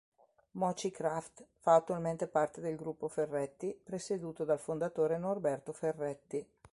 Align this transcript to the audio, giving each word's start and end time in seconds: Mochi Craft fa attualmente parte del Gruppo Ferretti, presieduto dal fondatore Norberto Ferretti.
Mochi 0.53 0.89
Craft 0.89 1.45
fa 1.59 1.75
attualmente 1.75 2.25
parte 2.27 2.59
del 2.59 2.75
Gruppo 2.75 3.07
Ferretti, 3.07 3.79
presieduto 3.83 4.43
dal 4.45 4.57
fondatore 4.57 5.19
Norberto 5.19 5.73
Ferretti. 5.73 6.43